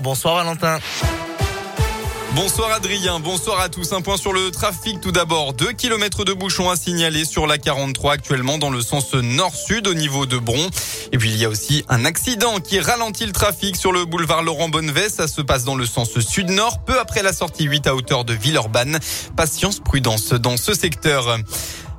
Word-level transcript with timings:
Bonsoir 0.00 0.36
Valentin. 0.36 0.78
Bonsoir 2.34 2.72
Adrien, 2.72 3.20
bonsoir 3.20 3.60
à 3.60 3.68
tous. 3.68 3.92
Un 3.92 4.00
point 4.00 4.16
sur 4.16 4.32
le 4.32 4.50
trafic 4.50 5.02
tout 5.02 5.12
d'abord. 5.12 5.52
Deux 5.52 5.72
kilomètres 5.72 6.24
de 6.24 6.32
bouchons 6.32 6.70
à 6.70 6.76
signaler 6.76 7.26
sur 7.26 7.46
la 7.46 7.58
43 7.58 8.14
actuellement 8.14 8.56
dans 8.56 8.70
le 8.70 8.80
sens 8.80 9.12
nord-sud 9.12 9.86
au 9.86 9.92
niveau 9.92 10.24
de 10.24 10.38
Bron. 10.38 10.70
Et 11.12 11.18
puis 11.18 11.28
il 11.28 11.36
y 11.36 11.44
a 11.44 11.50
aussi 11.50 11.84
un 11.90 12.06
accident 12.06 12.58
qui 12.60 12.80
ralentit 12.80 13.26
le 13.26 13.32
trafic 13.32 13.76
sur 13.76 13.92
le 13.92 14.06
boulevard 14.06 14.42
Laurent 14.42 14.70
Bonnevet. 14.70 15.10
Ça 15.10 15.28
se 15.28 15.42
passe 15.42 15.64
dans 15.64 15.74
le 15.74 15.84
sens 15.84 16.18
sud-nord, 16.20 16.82
peu 16.86 16.98
après 16.98 17.22
la 17.22 17.34
sortie 17.34 17.64
8 17.64 17.86
à 17.86 17.94
hauteur 17.94 18.24
de 18.24 18.32
Villeurbanne. 18.32 18.98
Patience, 19.36 19.80
prudence 19.80 20.30
dans 20.30 20.56
ce 20.56 20.72
secteur. 20.72 21.36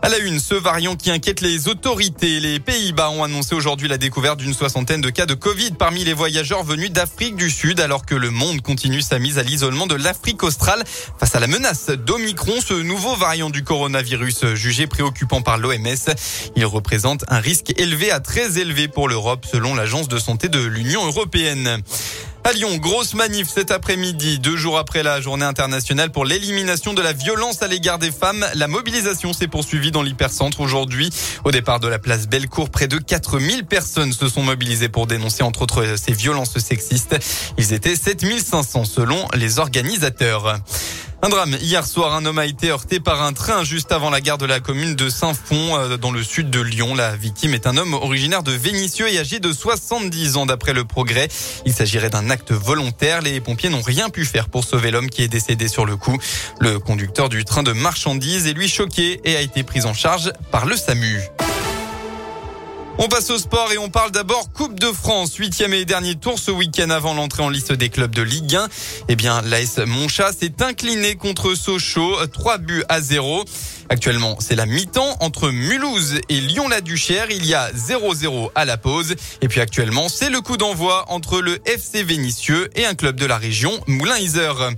À 0.03 0.09
la 0.09 0.17
une, 0.17 0.39
ce 0.39 0.55
variant 0.55 0.95
qui 0.95 1.11
inquiète 1.11 1.41
les 1.41 1.67
autorités. 1.67 2.39
Les 2.39 2.59
Pays-Bas 2.59 3.11
ont 3.11 3.23
annoncé 3.23 3.53
aujourd'hui 3.53 3.87
la 3.87 3.99
découverte 3.99 4.39
d'une 4.39 4.55
soixantaine 4.55 4.99
de 4.99 5.11
cas 5.11 5.27
de 5.27 5.35
Covid 5.35 5.73
parmi 5.77 6.03
les 6.03 6.13
voyageurs 6.13 6.63
venus 6.63 6.91
d'Afrique 6.91 7.35
du 7.35 7.51
Sud, 7.51 7.79
alors 7.79 8.03
que 8.03 8.15
le 8.15 8.31
monde 8.31 8.61
continue 8.61 9.03
sa 9.03 9.19
mise 9.19 9.37
à 9.37 9.43
l'isolement 9.43 9.85
de 9.85 9.93
l'Afrique 9.93 10.41
australe 10.41 10.83
face 11.19 11.35
à 11.35 11.39
la 11.39 11.45
menace 11.45 11.91
d'Omicron, 11.91 12.61
ce 12.65 12.73
nouveau 12.73 13.15
variant 13.15 13.51
du 13.51 13.63
coronavirus 13.63 14.55
jugé 14.55 14.87
préoccupant 14.87 15.43
par 15.43 15.59
l'OMS. 15.59 16.15
Il 16.55 16.65
représente 16.65 17.23
un 17.27 17.39
risque 17.39 17.79
élevé 17.79 18.09
à 18.09 18.19
très 18.19 18.57
élevé 18.57 18.87
pour 18.87 19.07
l'Europe, 19.07 19.45
selon 19.45 19.75
l'agence 19.75 20.07
de 20.07 20.17
santé 20.17 20.49
de 20.49 20.59
l'Union 20.59 21.05
européenne. 21.05 21.83
À 22.43 22.53
Lyon, 22.53 22.77
grosse 22.77 23.13
manif 23.13 23.47
cet 23.49 23.69
après-midi, 23.69 24.39
deux 24.39 24.57
jours 24.57 24.79
après 24.79 25.03
la 25.03 25.21
journée 25.21 25.45
internationale 25.45 26.11
pour 26.11 26.25
l'élimination 26.25 26.95
de 26.95 27.01
la 27.01 27.13
violence 27.13 27.61
à 27.61 27.67
l'égard 27.67 27.99
des 27.99 28.11
femmes. 28.11 28.43
La 28.55 28.67
mobilisation 28.67 29.31
s'est 29.31 29.47
poursuivie 29.47 29.91
dans 29.91 30.01
l'hypercentre 30.01 30.59
aujourd'hui. 30.59 31.11
Au 31.43 31.51
départ 31.51 31.79
de 31.79 31.87
la 31.87 31.99
place 31.99 32.27
Bellecour, 32.27 32.71
près 32.71 32.87
de 32.87 32.97
4000 32.97 33.65
personnes 33.65 34.11
se 34.11 34.27
sont 34.27 34.41
mobilisées 34.41 34.89
pour 34.89 35.05
dénoncer 35.05 35.43
entre 35.43 35.61
autres 35.61 35.95
ces 35.97 36.13
violences 36.13 36.57
sexistes. 36.57 37.15
Ils 37.59 37.73
étaient 37.73 37.95
7500 37.95 38.85
selon 38.85 39.27
les 39.35 39.59
organisateurs. 39.59 40.57
Un 41.23 41.29
drame. 41.29 41.55
Hier 41.61 41.85
soir, 41.85 42.15
un 42.15 42.25
homme 42.25 42.39
a 42.39 42.47
été 42.47 42.71
heurté 42.71 42.99
par 42.99 43.21
un 43.21 43.31
train 43.31 43.63
juste 43.63 43.91
avant 43.91 44.09
la 44.09 44.21
gare 44.21 44.39
de 44.39 44.47
la 44.47 44.59
commune 44.59 44.95
de 44.95 45.07
Saint-Fond, 45.07 45.77
euh, 45.77 45.97
dans 45.97 46.09
le 46.09 46.23
sud 46.23 46.49
de 46.49 46.59
Lyon. 46.59 46.95
La 46.95 47.15
victime 47.15 47.53
est 47.53 47.67
un 47.67 47.77
homme 47.77 47.93
originaire 47.93 48.41
de 48.41 48.51
Vénissieux 48.51 49.07
et 49.07 49.19
âgé 49.19 49.39
de 49.39 49.53
70 49.53 50.37
ans 50.37 50.47
d'après 50.47 50.73
le 50.73 50.83
progrès. 50.83 51.27
Il 51.67 51.73
s'agirait 51.73 52.09
d'un 52.09 52.31
acte 52.31 52.51
volontaire. 52.51 53.21
Les 53.21 53.39
pompiers 53.39 53.69
n'ont 53.69 53.83
rien 53.83 54.09
pu 54.09 54.25
faire 54.25 54.49
pour 54.49 54.63
sauver 54.63 54.89
l'homme 54.89 55.11
qui 55.11 55.21
est 55.21 55.27
décédé 55.27 55.67
sur 55.67 55.85
le 55.85 55.95
coup. 55.95 56.17
Le 56.59 56.79
conducteur 56.79 57.29
du 57.29 57.45
train 57.45 57.61
de 57.61 57.71
marchandises 57.71 58.47
est 58.47 58.53
lui 58.53 58.67
choqué 58.67 59.21
et 59.23 59.35
a 59.35 59.41
été 59.41 59.61
pris 59.61 59.85
en 59.85 59.93
charge 59.93 60.33
par 60.51 60.65
le 60.65 60.75
SAMU. 60.75 61.21
On 62.97 63.07
passe 63.07 63.29
au 63.29 63.37
sport 63.37 63.71
et 63.71 63.77
on 63.77 63.89
parle 63.89 64.11
d'abord 64.11 64.51
Coupe 64.53 64.79
de 64.79 64.87
France, 64.87 65.35
huitième 65.35 65.73
et 65.73 65.85
dernier 65.85 66.15
tour 66.15 66.37
ce 66.37 66.51
week-end 66.51 66.89
avant 66.89 67.13
l'entrée 67.13 67.41
en 67.41 67.49
liste 67.49 67.71
des 67.71 67.89
clubs 67.89 68.13
de 68.13 68.21
Ligue 68.21 68.55
1. 68.55 68.67
Eh 69.07 69.15
bien, 69.15 69.41
l'AS 69.41 69.79
Monchat 69.87 70.33
s'est 70.33 70.61
incliné 70.61 71.15
contre 71.15 71.55
Sochaux, 71.55 72.15
3 72.27 72.57
buts 72.59 72.83
à 72.89 73.01
0. 73.01 73.45
Actuellement, 73.89 74.37
c'est 74.39 74.55
la 74.55 74.65
mi-temps 74.65 75.17
entre 75.19 75.49
Mulhouse 75.49 76.19
et 76.29 76.39
Lyon-la-Duchère. 76.39 77.31
Il 77.31 77.45
y 77.45 77.53
a 77.53 77.71
0-0 77.71 78.51
à 78.55 78.65
la 78.65 78.77
pause. 78.77 79.15
Et 79.41 79.47
puis 79.47 79.61
actuellement, 79.61 80.07
c'est 80.07 80.29
le 80.29 80.41
coup 80.41 80.57
d'envoi 80.57 81.05
entre 81.09 81.41
le 81.41 81.59
FC 81.65 82.03
Vénissieux 82.03 82.69
et 82.75 82.85
un 82.85 82.93
club 82.93 83.15
de 83.15 83.25
la 83.25 83.37
région, 83.37 83.71
Moulin-Isère. 83.87 84.71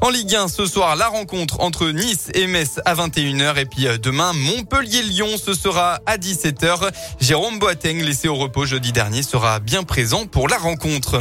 En 0.00 0.10
Ligue 0.10 0.36
1, 0.36 0.46
ce 0.46 0.64
soir, 0.66 0.94
la 0.94 1.08
rencontre 1.08 1.60
entre 1.60 1.88
Nice 1.88 2.30
et 2.34 2.46
Metz 2.46 2.80
à 2.84 2.94
21h. 2.94 3.58
Et 3.58 3.64
puis 3.66 3.88
euh, 3.88 3.98
demain, 3.98 4.32
Montpellier-Lyon, 4.32 5.36
ce 5.44 5.54
sera 5.54 5.98
à 6.06 6.16
17h. 6.16 6.90
Jérôme 7.20 7.58
Boateng, 7.58 8.00
laissé 8.04 8.28
au 8.28 8.36
repos 8.36 8.64
jeudi 8.64 8.92
dernier, 8.92 9.24
sera 9.24 9.58
bien 9.58 9.82
présent 9.82 10.26
pour 10.26 10.48
la 10.48 10.56
rencontre. 10.56 11.20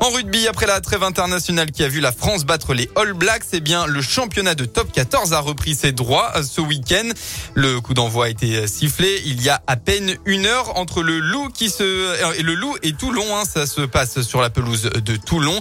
En 0.00 0.10
rugby, 0.10 0.48
après 0.48 0.66
la 0.66 0.80
trêve 0.80 1.02
internationale 1.02 1.70
qui 1.70 1.82
a 1.82 1.88
vu 1.88 2.00
la 2.00 2.12
France 2.12 2.44
battre 2.44 2.74
les 2.74 2.90
All 2.96 3.12
Blacks, 3.14 3.44
eh 3.52 3.60
bien, 3.60 3.86
le 3.86 4.02
championnat 4.02 4.54
de 4.54 4.64
top 4.64 4.92
14 4.92 5.32
a 5.32 5.40
repris 5.40 5.74
ses 5.74 5.92
droits 5.92 6.32
euh, 6.36 6.42
ce 6.42 6.60
week-end. 6.60 7.08
Le 7.54 7.80
coup 7.80 7.94
d'envoi 7.94 8.26
a 8.26 8.28
été 8.28 8.56
euh, 8.56 8.66
sifflé 8.66 9.22
il 9.24 9.40
y 9.42 9.48
a 9.48 9.62
à 9.66 9.76
peine 9.76 10.16
une 10.26 10.46
heure 10.46 10.76
entre 10.76 11.02
le 11.02 11.20
Loup 11.20 11.48
qui 11.48 11.70
se, 11.70 11.82
euh, 11.82 12.34
et 12.36 12.42
le 12.42 12.54
Loup 12.54 12.76
et 12.82 12.92
Toulon. 12.92 13.36
Hein, 13.36 13.44
ça 13.44 13.66
se 13.66 13.82
passe 13.82 14.20
sur 14.22 14.40
la 14.40 14.50
pelouse 14.50 14.82
de 14.82 15.16
Toulon. 15.16 15.58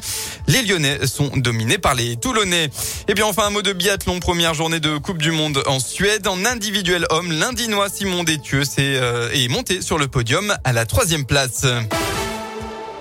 Les 0.47 0.63
Lyonnais 0.63 1.05
sont 1.05 1.29
dominés 1.35 1.77
par 1.77 1.93
les 1.93 2.17
Toulonnais. 2.17 2.69
Et 3.07 3.13
bien, 3.13 3.25
enfin, 3.25 3.45
un 3.45 3.51
mot 3.51 3.61
de 3.61 3.71
biathlon. 3.71 4.19
Première 4.19 4.55
journée 4.55 4.79
de 4.79 4.97
Coupe 4.97 5.21
du 5.21 5.31
Monde 5.31 5.63
en 5.67 5.79
Suède. 5.79 6.27
En 6.27 6.43
individuel 6.43 7.05
homme, 7.11 7.31
l'Indinois 7.31 7.87
Simon 7.89 8.23
Détieux 8.23 8.63
est 8.77 9.47
monté 9.49 9.81
sur 9.81 9.97
le 9.97 10.07
podium 10.07 10.53
à 10.63 10.73
la 10.73 10.85
troisième 10.85 11.25
place. 11.25 11.65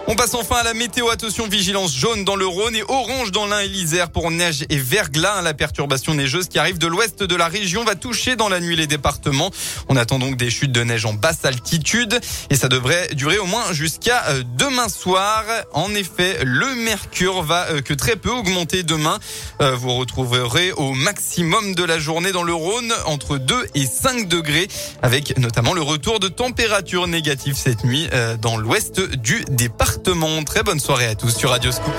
On 0.08 0.16
passe 0.16 0.34
enfin 0.34 0.56
à 0.56 0.62
la 0.64 0.74
météo. 0.74 1.10
Attention, 1.10 1.46
vigilance 1.46 1.94
jaune 1.94 2.24
dans 2.24 2.34
le 2.34 2.44
Rhône 2.44 2.74
et 2.74 2.82
orange 2.88 3.30
dans 3.30 3.46
l'Ain 3.46 3.60
et 3.60 3.68
l'Isère 3.68 4.10
pour 4.10 4.32
neige 4.32 4.64
et 4.68 4.76
verglas. 4.76 5.42
La 5.42 5.54
perturbation 5.54 6.14
neigeuse 6.14 6.48
qui 6.48 6.58
arrive 6.58 6.78
de 6.78 6.88
l'ouest 6.88 7.22
de 7.22 7.36
la 7.36 7.46
région 7.46 7.84
va 7.84 7.94
toucher 7.94 8.34
dans 8.34 8.48
la 8.48 8.58
nuit 8.58 8.74
les 8.74 8.88
départements. 8.88 9.52
On 9.88 9.96
attend 9.96 10.18
donc 10.18 10.36
des 10.36 10.50
chutes 10.50 10.72
de 10.72 10.82
neige 10.82 11.06
en 11.06 11.12
basse 11.12 11.44
altitude 11.44 12.18
et 12.50 12.56
ça 12.56 12.68
devrait 12.68 13.14
durer 13.14 13.38
au 13.38 13.46
moins 13.46 13.72
jusqu'à 13.72 14.24
euh, 14.30 14.42
demain 14.58 14.88
soir. 14.88 15.44
En 15.72 15.94
effet, 15.94 16.38
le 16.44 16.74
mercure 16.74 17.42
va 17.42 17.68
euh, 17.68 17.80
que 17.80 17.94
très 17.94 18.16
peu 18.16 18.30
augmenter 18.30 18.82
demain. 18.82 19.20
Euh, 19.60 19.76
vous 19.76 19.94
retrouverez 19.94 20.72
au 20.72 20.94
maximum 20.94 21.76
de 21.76 21.84
la 21.84 22.00
journée 22.00 22.32
dans 22.32 22.42
le 22.42 22.54
Rhône 22.54 22.92
entre 23.06 23.38
2 23.38 23.66
et 23.76 23.86
5 23.86 24.26
degrés 24.26 24.66
avec 25.00 25.38
notamment 25.38 25.74
le 25.74 25.82
retour 25.82 26.18
de 26.18 26.26
température 26.26 27.06
négative 27.06 27.54
cette 27.56 27.84
nuit 27.84 28.08
dans 28.40 28.56
l'ouest 28.56 29.00
du 29.00 29.44
Très 30.46 30.62
bonne 30.62 30.80
soirée 30.80 31.06
à 31.06 31.14
tous 31.14 31.30
sur 31.36 31.50
Radio 31.50 31.70
Scoop. 31.70 31.94